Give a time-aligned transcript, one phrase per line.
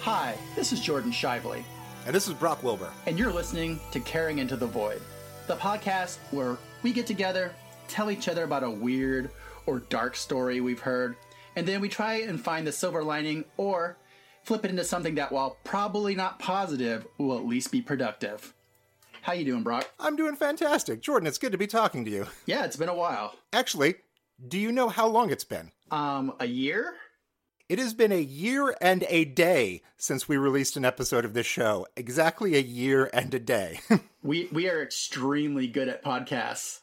[0.00, 1.64] Hi, this is Jordan Shively,
[2.06, 2.90] And this is Brock Wilbur.
[3.06, 5.00] and you're listening to Carrying Into the Void,
[5.46, 7.52] the podcast where we get together,
[7.88, 9.30] tell each other about a weird
[9.66, 11.16] or dark story we've heard,
[11.56, 13.96] and then we try and find the silver lining or
[14.42, 18.52] flip it into something that, while probably not positive, will at least be productive.
[19.24, 19.90] How you doing, Brock?
[19.98, 21.00] I'm doing fantastic.
[21.00, 22.26] Jordan, it's good to be talking to you.
[22.44, 23.34] Yeah, it's been a while.
[23.54, 23.94] Actually,
[24.46, 25.72] do you know how long it's been?
[25.90, 26.92] Um, a year?
[27.70, 31.46] It has been a year and a day since we released an episode of this
[31.46, 31.86] show.
[31.96, 33.80] Exactly a year and a day.
[34.22, 36.80] We we are extremely good at podcasts.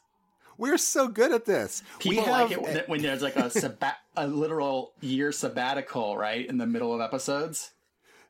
[0.58, 1.82] We're so good at this.
[1.98, 6.16] People we have, like it when, when there's like a sabbat, a literal year sabbatical,
[6.16, 7.72] right, in the middle of episodes.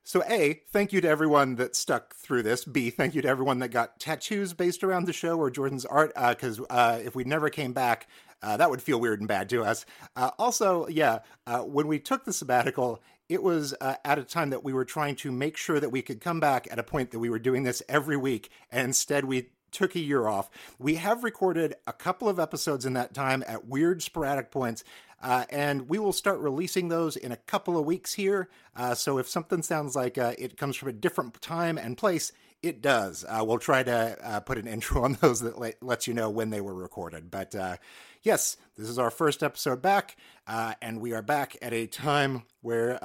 [0.04, 2.64] So, A, thank you to everyone that stuck through this.
[2.64, 6.12] B, thank you to everyone that got tattoos based around the show or Jordan's art,
[6.16, 8.08] because uh, if we never came back,
[8.42, 9.86] uh, that would feel weird and bad to us.
[10.16, 14.50] Uh, also, yeah, uh, when we took the sabbatical, it was uh, at a time
[14.50, 17.12] that we were trying to make sure that we could come back at a point
[17.12, 20.50] that we were doing this every week, and instead we took a year off.
[20.78, 24.84] We have recorded a couple of episodes in that time at weird sporadic points,
[25.22, 28.48] uh, and we will start releasing those in a couple of weeks here.
[28.76, 32.32] Uh, so if something sounds like uh, it comes from a different time and place,
[32.62, 33.24] it does.
[33.28, 36.28] Uh, we'll try to uh, put an intro on those that let, lets you know
[36.28, 37.30] when they were recorded.
[37.30, 37.76] But uh,
[38.22, 42.98] yes, this is our first episode back, and we are back at a time where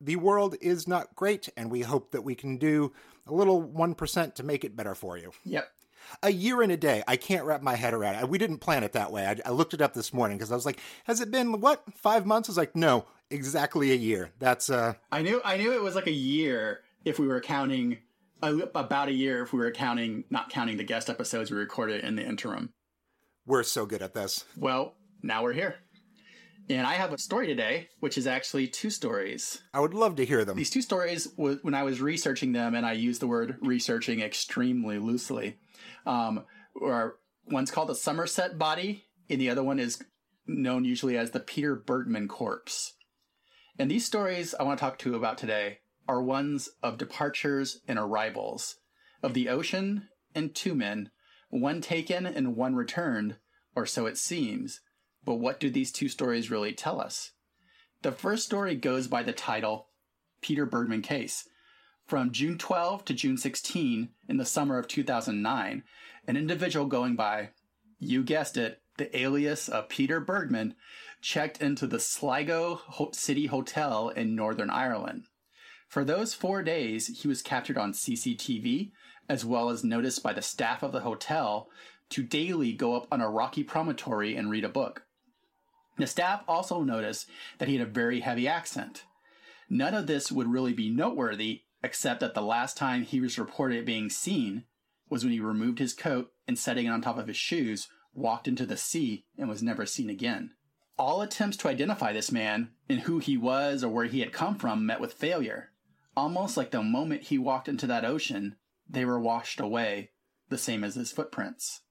[0.00, 2.92] the world is not great, and we hope that we can do
[3.26, 5.32] a little 1% to make it better for you.
[5.44, 5.68] Yep.
[6.22, 7.02] A year and a day.
[7.06, 8.28] I can't wrap my head around it.
[8.28, 9.26] We didn't plan it that way.
[9.26, 11.82] I, I looked it up this morning because I was like, has it been, what,
[11.94, 12.48] five months?
[12.48, 14.30] I was like, no, exactly a year.
[14.38, 17.98] That's, uh, I knew I knew it was like a year if we were counting
[18.42, 22.16] about a year if we were counting not counting the guest episodes we recorded in
[22.16, 22.70] the interim.
[23.46, 24.44] we're so good at this.
[24.56, 25.76] Well, now we're here.
[26.68, 29.62] And I have a story today, which is actually two stories.
[29.72, 30.56] I would love to hear them.
[30.56, 34.98] These two stories, when I was researching them, and I use the word researching extremely
[34.98, 35.58] loosely,
[36.06, 36.44] um,
[36.80, 40.02] are one's called the Somerset body, and the other one is
[40.46, 42.94] known usually as the Peter Bergman corpse.
[43.78, 47.80] And these stories I want to talk to you about today are ones of departures
[47.88, 48.76] and arrivals,
[49.22, 51.10] of the ocean and two men,
[51.50, 53.36] one taken and one returned,
[53.74, 54.80] or so it seems.
[55.24, 57.32] But what do these two stories really tell us?
[58.02, 59.88] The first story goes by the title
[60.40, 61.48] Peter Bergman Case.
[62.06, 65.82] From June 12 to June 16 in the summer of 2009,
[66.28, 67.50] an individual going by,
[67.98, 70.76] you guessed it, the alias of Peter Bergman,
[71.20, 72.80] checked into the Sligo
[73.12, 75.24] City Hotel in Northern Ireland.
[75.88, 78.92] For those four days, he was captured on CCTV,
[79.28, 81.68] as well as noticed by the staff of the hotel
[82.10, 85.02] to daily go up on a rocky promontory and read a book.
[85.98, 87.28] The staff also noticed
[87.58, 89.02] that he had a very heavy accent.
[89.68, 93.86] None of this would really be noteworthy, except that the last time he was reported
[93.86, 94.64] being seen
[95.08, 98.48] was when he removed his coat and setting it on top of his shoes, walked
[98.48, 100.50] into the sea and was never seen again.
[100.98, 104.56] All attempts to identify this man and who he was or where he had come
[104.56, 105.70] from met with failure.
[106.16, 108.56] Almost like the moment he walked into that ocean,
[108.88, 110.10] they were washed away,
[110.48, 111.82] the same as his footprints.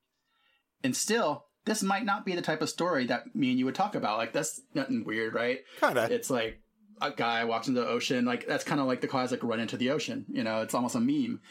[0.83, 3.75] And still, this might not be the type of story that me and you would
[3.75, 4.17] talk about.
[4.17, 5.59] Like, that's nothing weird, right?
[5.79, 6.09] Kinda.
[6.11, 6.59] It's like
[7.01, 8.25] a guy walks into the ocean.
[8.25, 10.25] Like, that's kind of like the classic run into the ocean.
[10.29, 11.41] You know, it's almost a meme.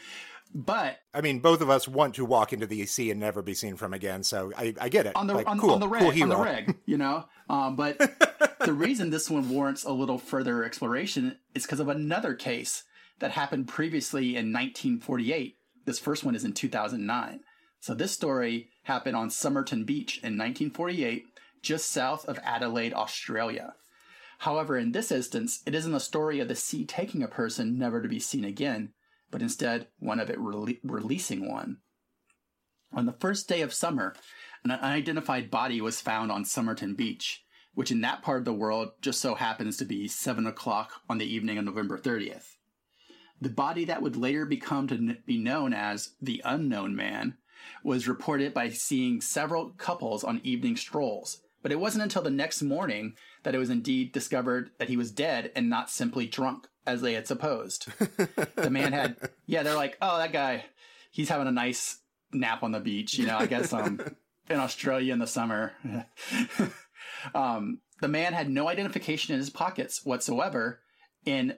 [0.53, 3.53] But I mean, both of us want to walk into the sea and never be
[3.53, 5.13] seen from again, so I, I get it.
[5.15, 7.25] on the Like, on, cool, on the reg, cool on the reg, you know.
[7.49, 7.97] Um, but
[8.61, 12.83] the reason this one warrants a little further exploration is because of another case
[13.19, 15.57] that happened previously in 1948.
[15.83, 17.41] This first one is in 2009.
[17.81, 21.25] So this story happened on Somerton Beach in 1948,
[21.61, 23.73] just south of Adelaide, Australia.
[24.39, 28.01] However, in this instance, it isn't a story of the sea taking a person never
[28.01, 28.93] to be seen again,
[29.31, 31.77] but instead one of it rele- releasing one.
[32.93, 34.15] On the first day of summer,
[34.63, 37.43] an unidentified body was found on Somerton Beach,
[37.73, 41.17] which in that part of the world just so happens to be 7 o'clock on
[41.17, 42.55] the evening of November 30th.
[43.41, 47.37] The body that would later become to be known as the Unknown Man
[47.83, 52.61] was reported by seeing several couples on evening strolls, but it wasn't until the next
[52.61, 57.01] morning that it was indeed discovered that he was dead and not simply drunk, as
[57.01, 57.87] they had supposed.
[58.55, 59.17] the man had,
[59.47, 60.65] yeah, they're like, oh, that guy,
[61.09, 62.01] he's having a nice
[62.31, 63.99] nap on the beach, you know, I guess um,
[64.47, 65.73] in Australia in the summer.
[67.33, 70.81] um, the man had no identification in his pockets whatsoever,
[71.25, 71.57] and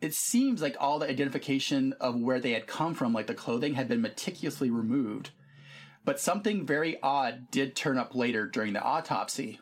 [0.00, 3.74] it seems like all the identification of where they had come from, like the clothing,
[3.74, 5.30] had been meticulously removed.
[6.04, 9.60] But something very odd did turn up later during the autopsy.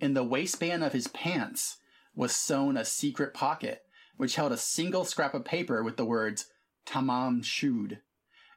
[0.00, 1.78] In the waistband of his pants
[2.14, 3.82] was sewn a secret pocket,
[4.16, 6.46] which held a single scrap of paper with the words
[6.86, 8.00] Tamam Shud,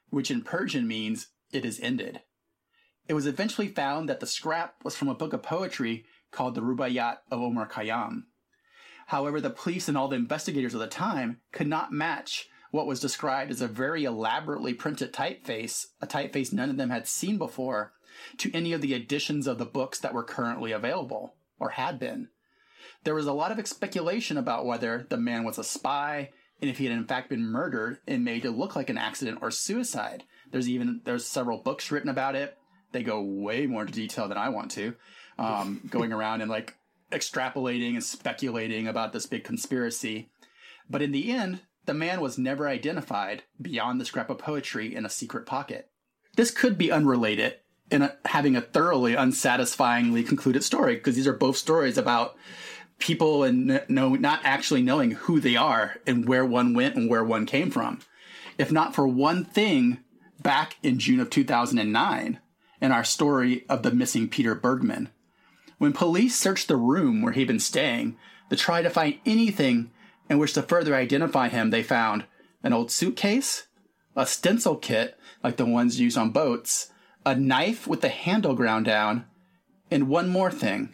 [0.10, 2.22] which in Persian means it is ended.
[3.08, 6.62] It was eventually found that the scrap was from a book of poetry called the
[6.62, 8.24] Rubaiyat of Omar Khayyam.
[9.08, 13.00] However, the police and all the investigators of the time could not match what was
[13.00, 17.94] described as a very elaborately printed typeface, a typeface none of them had seen before,
[18.36, 22.30] to any of the editions of the books that were currently available, or had been.
[23.04, 26.32] There was a lot of speculation about whether the man was a spy
[26.62, 29.38] and if he had in fact been murdered and made to look like an accident
[29.44, 30.24] or suicide.
[30.50, 32.58] There's even there's several books written about it.
[32.92, 34.96] They go way more into detail than I want to,
[35.38, 36.76] um, going around and like
[37.12, 40.32] extrapolating and speculating about this big conspiracy.
[40.90, 45.06] But in the end, the man was never identified beyond the scrap of poetry in
[45.06, 45.90] a secret pocket.
[46.36, 47.56] This could be unrelated
[47.92, 52.36] in a, having a thoroughly unsatisfyingly concluded story because these are both stories about
[53.00, 57.24] people and no, not actually knowing who they are and where one went and where
[57.24, 58.00] one came from.
[58.58, 60.00] If not for one thing,
[60.42, 62.40] back in June of 2009,
[62.82, 65.10] in our story of the missing Peter Bergman,
[65.78, 68.18] when police searched the room where he'd been staying
[68.50, 69.92] to try to find anything
[70.30, 72.26] in which to further identify him, they found
[72.64, 73.68] an old suitcase,
[74.16, 76.92] a stencil kit like the ones used on boats,
[77.26, 79.26] a knife with the handle ground down,
[79.92, 80.94] and one more thing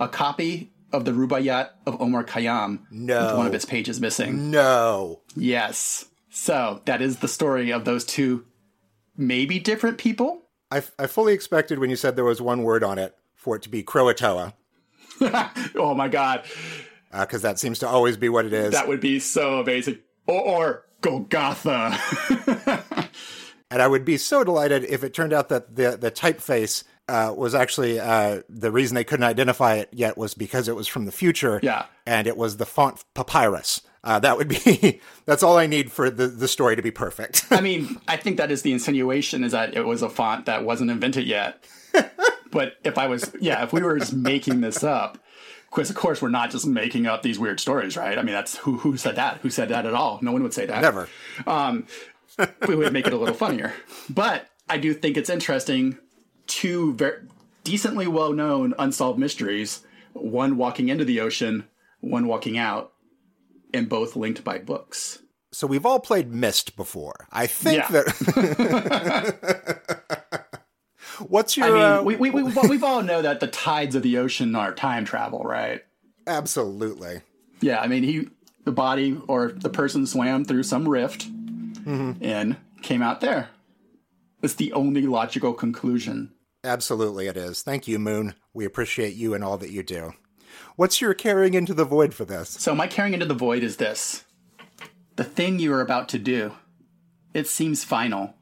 [0.00, 3.26] a copy of the Rubaiyat of Omar Khayyam no.
[3.26, 4.50] with one of its pages missing.
[4.50, 5.20] No.
[5.36, 6.06] Yes.
[6.30, 8.44] So that is the story of those two
[9.16, 10.42] maybe different people.
[10.72, 13.62] I, I fully expected when you said there was one word on it for it
[13.62, 14.54] to be Croatoa.
[15.76, 16.44] oh my God
[17.20, 18.72] because uh, that seems to always be what it is.
[18.72, 19.98] That would be so amazing.
[20.26, 21.98] Or, or Golgotha.
[23.70, 27.34] and I would be so delighted if it turned out that the the typeface uh,
[27.36, 31.04] was actually uh, the reason they couldn't identify it yet was because it was from
[31.04, 31.60] the future.
[31.62, 33.82] Yeah, and it was the font papyrus.
[34.02, 37.46] Uh, that would be that's all I need for the, the story to be perfect.
[37.50, 40.64] I mean, I think that is the insinuation is that it was a font that
[40.64, 41.64] wasn't invented yet.
[42.50, 45.18] but if I was, yeah, if we were just making this up,
[45.74, 48.16] because of course we're not just making up these weird stories, right?
[48.16, 49.38] I mean, that's who who said that?
[49.38, 50.18] Who said that at all?
[50.22, 50.82] No one would say that.
[50.82, 51.08] Never.
[51.46, 51.86] Um,
[52.68, 53.72] we would make it a little funnier,
[54.08, 55.98] but I do think it's interesting.
[56.46, 57.22] Two very
[57.64, 59.84] decently well known unsolved mysteries.
[60.12, 61.64] One walking into the ocean,
[62.00, 62.92] one walking out,
[63.72, 65.20] and both linked by books.
[65.50, 67.26] So we've all played Myst before.
[67.32, 67.90] I think yeah.
[67.90, 68.04] that.
[71.18, 71.66] What's your?
[71.66, 74.54] I mean, uh, we we we we've all know that the tides of the ocean
[74.54, 75.82] are time travel, right?
[76.26, 77.20] Absolutely.
[77.60, 78.28] Yeah, I mean, he
[78.64, 82.12] the body or the person swam through some rift mm-hmm.
[82.22, 83.50] and came out there.
[84.42, 86.32] It's the only logical conclusion.
[86.62, 87.62] Absolutely, it is.
[87.62, 88.34] Thank you, Moon.
[88.52, 90.12] We appreciate you and all that you do.
[90.76, 92.50] What's your carrying into the void for this?
[92.50, 94.24] So, my carrying into the void is this
[95.16, 96.52] the thing you are about to do.
[97.32, 98.34] It seems final.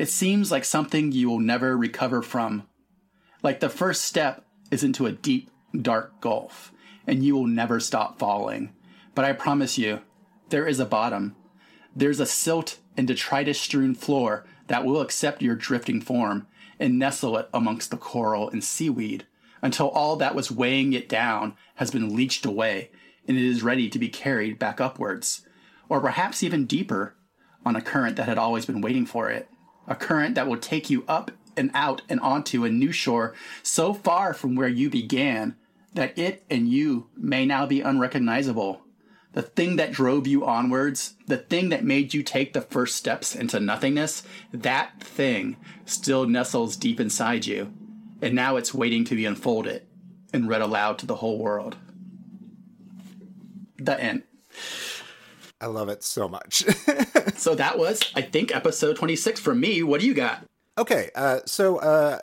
[0.00, 2.66] It seems like something you will never recover from.
[3.42, 6.72] Like the first step is into a deep, dark gulf,
[7.06, 8.72] and you will never stop falling.
[9.14, 10.00] But I promise you,
[10.48, 11.36] there is a bottom.
[11.94, 16.46] There's a silt and detritus strewn floor that will accept your drifting form
[16.78, 19.26] and nestle it amongst the coral and seaweed
[19.60, 22.90] until all that was weighing it down has been leached away
[23.28, 25.46] and it is ready to be carried back upwards,
[25.90, 27.16] or perhaps even deeper
[27.66, 29.46] on a current that had always been waiting for it
[29.90, 33.92] a current that will take you up and out and onto a new shore so
[33.92, 35.56] far from where you began
[35.92, 38.82] that it and you may now be unrecognizable.
[39.32, 43.34] The thing that drove you onwards, the thing that made you take the first steps
[43.34, 47.72] into nothingness, that thing still nestles deep inside you.
[48.22, 49.86] And now it's waiting to be unfolded
[50.32, 51.76] and read aloud to the whole world.
[53.78, 54.22] The end.
[55.60, 56.64] I love it so much.
[57.36, 59.82] so that was, I think, episode 26 for me.
[59.82, 60.44] What do you got?
[60.78, 62.20] Okay, uh, so uh,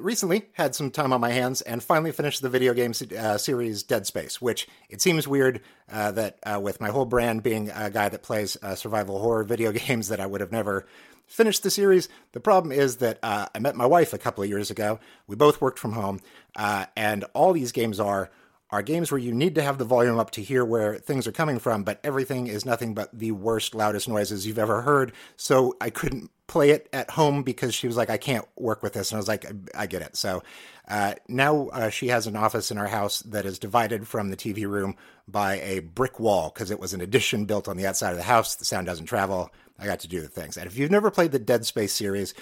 [0.00, 3.84] recently had some time on my hands and finally finished the video game uh, series
[3.84, 5.60] Dead Space, which it seems weird
[5.90, 9.44] uh, that uh, with my whole brand being a guy that plays uh, survival horror
[9.44, 10.86] video games that I would have never
[11.26, 12.08] finished the series.
[12.32, 14.98] The problem is that I met my wife a couple of years ago.
[15.26, 16.20] We both worked from home,
[16.56, 18.30] and all these games are
[18.72, 21.32] are games where you need to have the volume up to hear where things are
[21.32, 25.12] coming from, but everything is nothing but the worst, loudest noises you've ever heard.
[25.36, 28.94] So I couldn't play it at home because she was like, I can't work with
[28.94, 29.10] this.
[29.10, 30.16] And I was like, I, get it.
[30.16, 30.42] So
[30.88, 34.36] uh, now uh, she has an office in our house that is divided from the
[34.36, 34.96] TV room
[35.28, 38.22] by a brick wall because it was an addition built on the outside of the
[38.22, 38.54] house.
[38.54, 39.50] The sound doesn't travel.
[39.78, 40.56] I got to do the things.
[40.56, 42.32] And if you've never played the Dead Space series,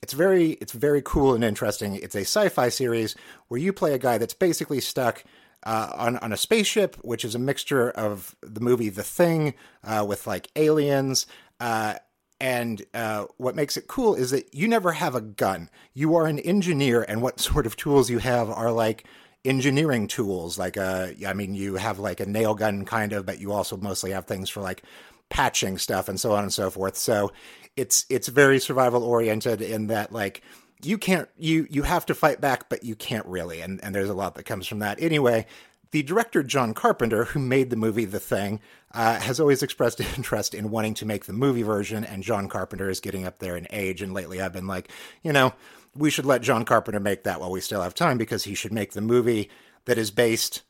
[0.00, 1.94] it's very it's very cool and interesting.
[1.94, 3.14] It's a sci-fi series
[3.48, 5.24] where you play a guy that's basically stuck
[5.64, 9.54] uh, on on a spaceship, which is a mixture of the movie The Thing
[9.84, 11.26] uh, with like aliens.
[11.60, 11.94] Uh,
[12.40, 15.70] and uh, what makes it cool is that you never have a gun.
[15.94, 19.04] You are an engineer, and what sort of tools you have are like
[19.44, 20.58] engineering tools.
[20.58, 23.52] Like, a, uh, I mean, you have like a nail gun kind of, but you
[23.52, 24.82] also mostly have things for like
[25.30, 26.96] patching stuff and so on and so forth.
[26.96, 27.32] So
[27.76, 30.42] it's it's very survival oriented in that like
[30.82, 34.10] you can't you you have to fight back, but you can't really, and and there's
[34.10, 35.00] a lot that comes from that.
[35.00, 35.46] Anyway,
[35.92, 38.60] the director John Carpenter, who made the movie The Thing,
[38.92, 42.90] uh, has always expressed interest in wanting to make the movie version, and John Carpenter
[42.90, 44.02] is getting up there in age.
[44.02, 44.90] And lately, I've been like,
[45.22, 45.52] you know,
[45.94, 48.72] we should let John Carpenter make that while we still have time because he should
[48.72, 49.50] make the movie
[49.84, 50.62] that is based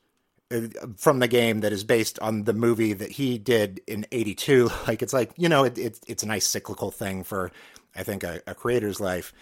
[0.50, 0.62] uh,
[0.96, 5.02] from the game that is based on the movie that he did in 82 like
[5.02, 7.50] it's like you know it, it it's a nice cyclical thing for
[7.94, 9.32] i think a, a creator's life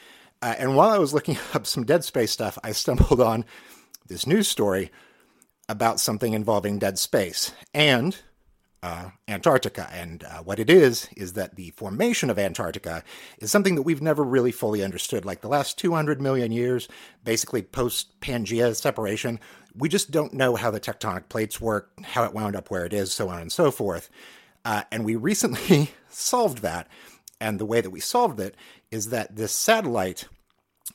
[0.43, 3.45] uh, and while i was looking up some dead space stuff i stumbled on
[4.07, 4.91] this news story
[5.69, 8.19] about something involving dead space and
[8.83, 9.89] uh, Antarctica.
[9.93, 13.05] And uh, what it is, is that the formation of Antarctica
[13.39, 15.25] is something that we've never really fully understood.
[15.25, 16.89] Like the last 200 million years,
[17.25, 19.39] basically post Pangea separation,
[19.77, 22.93] we just don't know how the tectonic plates work, how it wound up where it
[22.93, 24.11] is, so on and so forth.
[24.65, 26.89] Uh, and we recently solved that.
[27.41, 28.55] And the way that we solved it
[28.91, 30.27] is that this satellite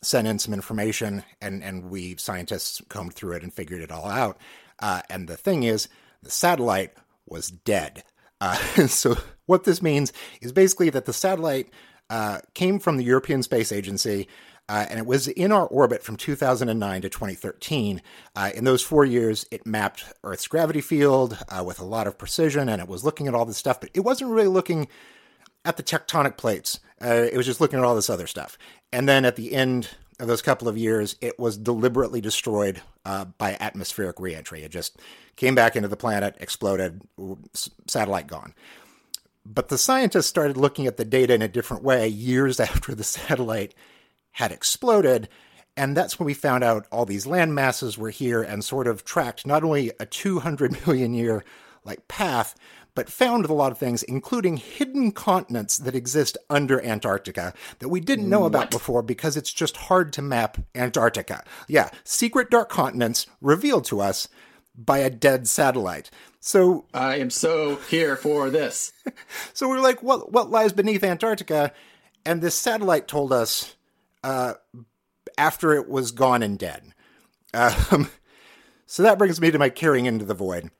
[0.01, 4.05] sent in some information, and, and we scientists combed through it and figured it all
[4.05, 4.37] out.
[4.79, 5.87] Uh, and the thing is,
[6.21, 6.93] the satellite
[7.25, 8.03] was dead.
[8.41, 8.55] Uh,
[8.87, 10.11] so, what this means
[10.41, 11.69] is basically that the satellite
[12.09, 14.27] uh, came from the European Space Agency.
[14.67, 18.01] Uh, and it was in our orbit from 2009 to 2013.
[18.35, 22.17] Uh, in those four years, it mapped Earth's gravity field uh, with a lot of
[22.17, 24.87] precision, and it was looking at all this stuff, but it wasn't really looking
[25.65, 26.79] at the tectonic plates.
[27.03, 28.57] Uh, it was just looking at all this other stuff.
[28.93, 33.25] And then at the end of those couple of years, it was deliberately destroyed uh,
[33.25, 34.63] by atmospheric reentry.
[34.63, 35.01] It just
[35.35, 37.01] came back into the planet, exploded,
[37.87, 38.53] satellite gone.
[39.45, 43.03] But the scientists started looking at the data in a different way years after the
[43.03, 43.73] satellite
[44.31, 45.27] had exploded.
[45.77, 49.03] And that's when we found out all these land masses were here and sort of
[49.03, 51.43] tracked not only a 200 million year
[51.85, 52.55] like path,
[52.95, 57.99] but found a lot of things, including hidden continents that exist under Antarctica that we
[57.99, 61.43] didn't know about before because it's just hard to map Antarctica.
[61.67, 64.27] Yeah, secret dark continents revealed to us
[64.77, 66.09] by a dead satellite.
[66.39, 68.93] So I am so here for this.
[69.53, 71.71] so we're like, what what lies beneath Antarctica?
[72.25, 73.75] And this satellite told us
[74.23, 74.53] uh,
[75.37, 76.93] after it was gone and dead.
[77.53, 78.09] Um,
[78.85, 80.71] so that brings me to my carrying into the void.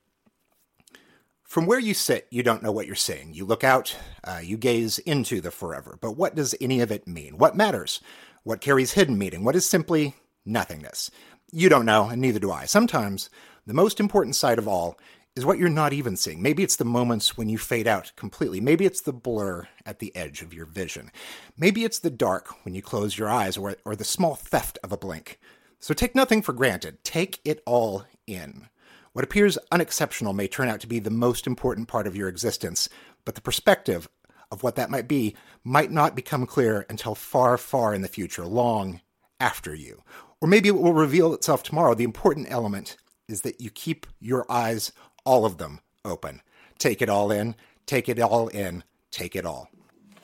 [1.56, 3.34] From where you sit, you don't know what you're seeing.
[3.34, 3.96] You look out,
[4.26, 5.98] uh, you gaze into the forever.
[6.02, 7.38] But what does any of it mean?
[7.38, 8.02] What matters?
[8.44, 9.46] What carries hidden meaning?
[9.46, 11.10] What is simply nothingness?
[11.54, 12.66] You don't know, and neither do I.
[12.66, 13.30] Sometimes
[13.66, 15.00] the most important side of all
[15.38, 16.42] is what you're not even seeing.
[16.42, 18.60] Maybe it's the moments when you fade out completely.
[18.60, 21.10] Maybe it's the blur at the edge of your vision.
[21.58, 24.92] Maybe it's the dark when you close your eyes or, or the small theft of
[24.92, 25.40] a blink.
[25.80, 27.02] So take nothing for granted.
[27.06, 28.68] Take it all in.
[29.16, 32.90] What appears unexceptional may turn out to be the most important part of your existence,
[33.24, 34.10] but the perspective
[34.52, 38.46] of what that might be might not become clear until far, far in the future,
[38.46, 39.00] long
[39.40, 40.04] after you.
[40.42, 41.94] Or maybe it will reveal itself tomorrow.
[41.94, 42.98] The important element
[43.30, 44.92] is that you keep your eyes,
[45.24, 46.42] all of them, open.
[46.78, 47.56] Take it all in,
[47.86, 49.70] take it all in, take it all.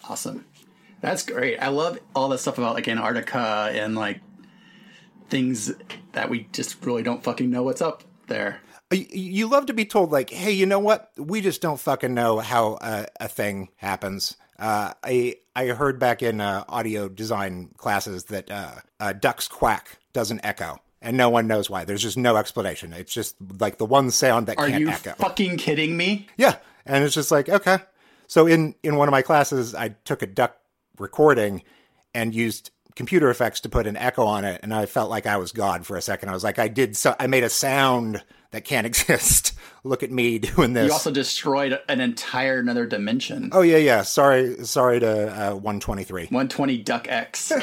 [0.09, 0.43] Awesome.
[0.99, 1.59] That's great.
[1.59, 4.19] I love all the stuff about like Antarctica and like
[5.29, 5.71] things
[6.11, 8.59] that we just really don't fucking know what's up there
[8.91, 12.39] you love to be told like hey you know what we just don't fucking know
[12.39, 18.25] how a, a thing happens uh, I I heard back in uh, audio design classes
[18.25, 21.83] that uh, uh, ducks quack doesn't echo, and no one knows why.
[21.83, 22.93] There's just no explanation.
[22.93, 25.13] It's just like the one sound that Are can't you echo.
[25.13, 26.27] Fucking kidding me?
[26.37, 27.79] Yeah, and it's just like okay.
[28.27, 30.55] So in in one of my classes, I took a duck
[30.99, 31.63] recording
[32.13, 35.37] and used computer effects to put an echo on it, and I felt like I
[35.37, 36.29] was God for a second.
[36.29, 37.15] I was like, I did so.
[37.19, 39.53] I made a sound that can't exist.
[39.83, 40.87] Look at me doing this.
[40.87, 43.49] You also destroyed an entire another dimension.
[43.51, 44.03] Oh yeah, yeah.
[44.03, 46.25] Sorry, sorry to uh, 123.
[46.25, 47.51] 120 Duck X.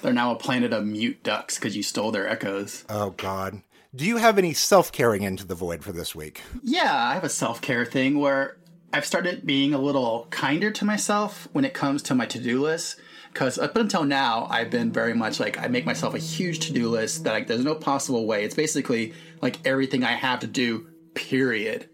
[0.00, 2.84] They're now a planet of mute ducks because you stole their echoes.
[2.88, 3.62] Oh God.
[3.94, 6.42] Do you have any self caring into the void for this week?
[6.62, 8.57] Yeah, I have a self care thing where
[8.92, 12.62] I've started being a little kinder to myself when it comes to my to do
[12.62, 12.98] list
[13.32, 16.88] because up until now I've been very much like I make myself a huge to-do
[16.88, 18.44] list that like there's no possible way.
[18.44, 21.90] It's basically like everything I have to do, period.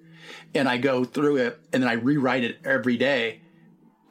[0.55, 3.41] And I go through it and then I rewrite it every day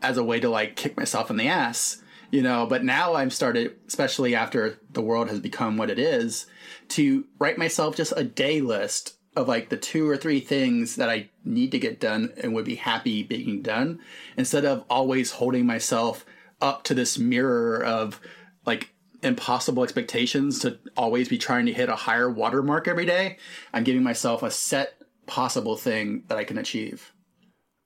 [0.01, 2.65] as a way to like kick myself in the ass, you know.
[2.65, 6.47] But now I'm started, especially after the world has become what it is,
[6.89, 11.09] to write myself just a day list of like the two or three things that
[11.09, 13.99] I need to get done and would be happy being done
[14.37, 16.25] instead of always holding myself
[16.61, 18.19] up to this mirror of
[18.65, 23.37] like impossible expectations to always be trying to hit a higher watermark every day.
[23.73, 27.13] I'm giving myself a set possible thing that I can achieve.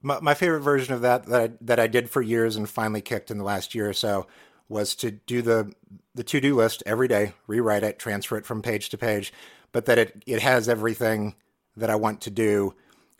[0.01, 3.01] My, my favorite version of that that I, that I did for years and finally
[3.01, 4.27] kicked in the last year or so
[4.70, 5.74] was to do the
[6.13, 9.32] the to do list every day, rewrite it, transfer it from page to page,
[9.77, 11.36] but that it it has everything
[11.75, 12.74] that I want to do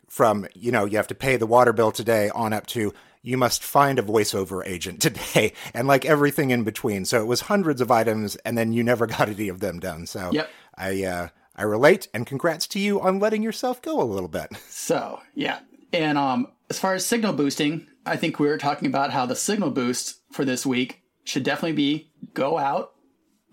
[0.08, 3.38] from you know you have to pay the water bill today on up to you
[3.38, 7.04] must find a voiceover agent today and like everything in between.
[7.04, 10.06] So it was hundreds of items and then you never got any of them done.
[10.06, 10.50] So yep.
[10.76, 14.50] i uh i relate and congrats to you on letting yourself go a little bit.
[14.68, 15.60] So yeah.
[15.92, 19.36] And um as far as signal boosting i think we were talking about how the
[19.36, 22.94] signal boost for this week should definitely be go out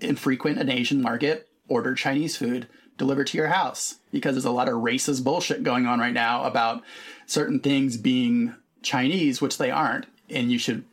[0.02, 2.68] and frequent an asian market order chinese food
[2.98, 6.44] delivered to your house because there's a lot of racist bullshit going on right now
[6.44, 6.84] about
[7.26, 10.06] certain things being Chinese, which they aren't.
[10.30, 10.86] And you should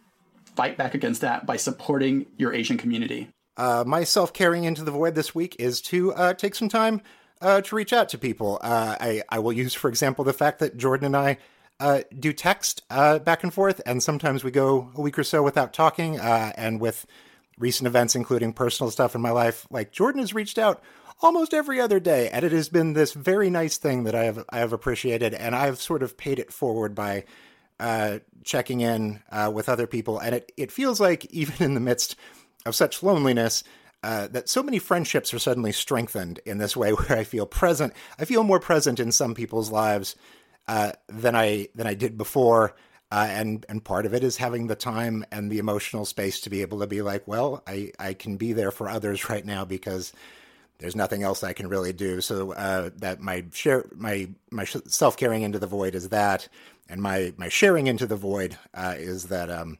[0.56, 3.28] fight back against that by supporting your Asian community.
[3.56, 7.00] Uh, my self carrying into the void this week is to uh, take some time
[7.40, 8.58] uh, to reach out to people.
[8.62, 11.38] Uh, I, I will use, for example, the fact that Jordan and I
[11.80, 15.42] uh, do text uh, back and forth, and sometimes we go a week or so
[15.42, 16.18] without talking.
[16.18, 17.06] and with
[17.58, 20.82] recent events, including personal stuff in my life, like Jordan has reached out
[21.22, 24.44] almost every other day, and it has been this very nice thing that I have
[24.50, 27.24] I have appreciated, and I've sort of paid it forward by
[27.80, 31.80] uh, checking in uh, with other people, and it it feels like even in the
[31.80, 32.16] midst
[32.66, 33.64] of such loneliness.
[34.04, 37.92] Uh, that so many friendships are suddenly strengthened in this way, where I feel present.
[38.18, 40.16] I feel more present in some people's lives
[40.66, 42.74] uh, than I than I did before,
[43.12, 46.50] uh, and and part of it is having the time and the emotional space to
[46.50, 49.64] be able to be like, well, I I can be there for others right now
[49.64, 50.12] because
[50.82, 52.20] there's nothing else I can really do.
[52.20, 56.48] So uh, that my share, my my self carrying into the void is that,
[56.88, 59.78] and my my sharing into the void uh, is that um,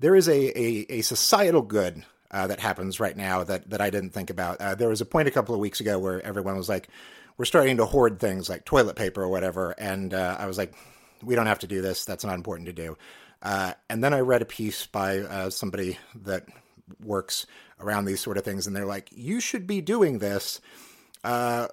[0.00, 3.90] there is a, a, a societal good uh, that happens right now that that I
[3.90, 4.60] didn't think about.
[4.60, 6.88] Uh, there was a point a couple of weeks ago where everyone was like,
[7.38, 10.74] "We're starting to hoard things like toilet paper or whatever," and uh, I was like,
[11.22, 12.04] "We don't have to do this.
[12.04, 12.98] That's not important to do."
[13.42, 16.46] Uh, and then I read a piece by somebody that
[17.00, 17.46] works
[17.80, 20.60] around these sort of things, and they're like, you should be doing this,
[21.24, 21.68] uh,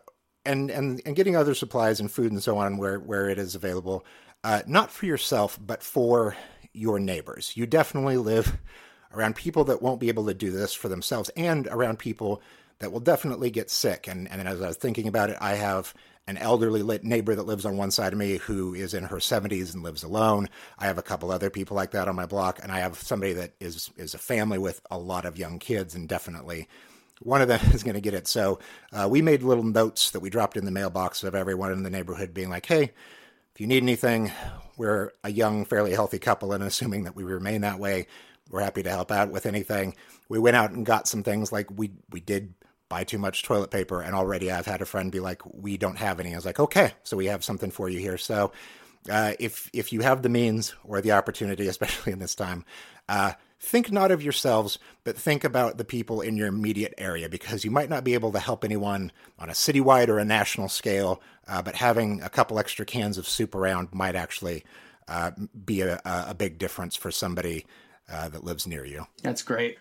[0.45, 3.55] and and and getting other supplies and food and so on where where it is
[3.55, 4.05] available,
[4.43, 6.35] uh, not for yourself but for
[6.73, 7.53] your neighbors.
[7.55, 8.57] You definitely live
[9.13, 12.41] around people that won't be able to do this for themselves, and around people
[12.79, 14.07] that will definitely get sick.
[14.07, 15.93] And and as I was thinking about it, I have
[16.27, 19.73] an elderly neighbor that lives on one side of me who is in her 70s
[19.73, 20.47] and lives alone.
[20.77, 23.33] I have a couple other people like that on my block, and I have somebody
[23.33, 26.67] that is is a family with a lot of young kids, and definitely
[27.21, 28.27] one of them is going to get it.
[28.27, 28.59] So
[28.93, 31.89] uh, we made little notes that we dropped in the mailbox of everyone in the
[31.89, 32.91] neighborhood, being like, "Hey,
[33.53, 34.31] if you need anything,
[34.77, 38.07] we're a young, fairly healthy couple, and assuming that we remain that way."
[38.51, 39.95] We're happy to help out with anything.
[40.27, 42.53] We went out and got some things like we we did
[42.89, 44.01] buy too much toilet paper.
[44.01, 46.33] And already I've had a friend be like, we don't have any.
[46.33, 48.17] I was like, okay, so we have something for you here.
[48.17, 48.51] So
[49.09, 52.65] uh, if if you have the means or the opportunity, especially in this time,
[53.07, 57.63] uh, think not of yourselves, but think about the people in your immediate area because
[57.63, 61.21] you might not be able to help anyone on a citywide or a national scale,
[61.47, 64.63] uh, but having a couple extra cans of soup around might actually
[65.07, 65.31] uh,
[65.65, 67.65] be a, a, big difference for somebody
[68.11, 69.07] uh, that lives near you.
[69.23, 69.79] That's great.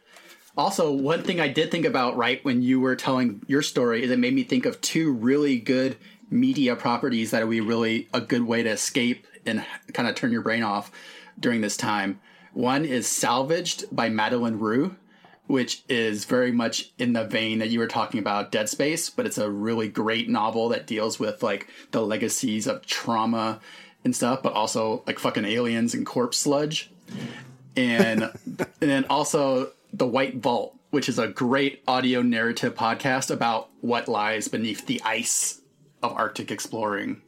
[0.59, 4.11] Also, one thing I did think about right when you were telling your story is
[4.11, 5.97] it made me think of two really good
[6.31, 10.33] media properties that would be really a good way to escape and kind of turn
[10.33, 10.91] your brain off
[11.39, 12.19] during this time.
[12.55, 14.97] One is Salvaged by Madeline Roux,
[15.47, 19.27] which is very much in the vein that you were talking about Dead Space, but
[19.27, 23.61] it's a really great novel that deals with like the legacies of trauma
[24.03, 26.91] and stuff, but also like fucking aliens and corpse sludge.
[27.77, 33.71] And and then also the White Vault, which is a great audio narrative podcast about
[33.81, 35.61] what lies beneath the ice
[36.03, 37.23] of Arctic exploring.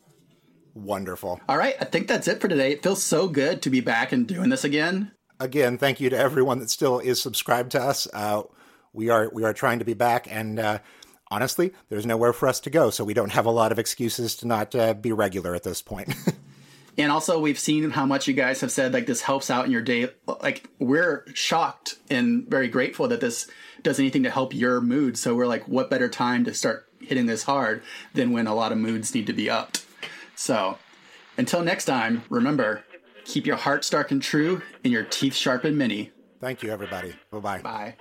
[0.75, 1.41] Wonderful.
[1.49, 2.73] All right, I think that's it for today.
[2.73, 5.13] It feels so good to be back and doing this again.
[5.39, 8.07] Again, thank you to everyone that still is subscribed to us.
[8.13, 8.43] Uh,
[8.93, 10.79] we are we are trying to be back, and uh,
[11.31, 14.37] honestly, there's nowhere for us to go, so we don't have a lot of excuses
[14.37, 16.15] to not uh, be regular at this point.
[17.01, 19.71] And also, we've seen how much you guys have said like this helps out in
[19.71, 20.11] your day.
[20.27, 23.49] Like we're shocked and very grateful that this
[23.83, 25.19] does anything to help your mood.
[25.19, 27.83] So we're like, what better time to start hitting this hard
[28.15, 29.85] than when a lot of moods need to be upped?
[30.37, 30.79] So
[31.37, 32.85] until next time, remember,
[33.25, 36.11] Keep your heart stark and true, and your teeth sharp and many.
[36.41, 37.15] Thank you, everybody.
[37.31, 37.63] Bye-bye.
[37.63, 37.97] Bye.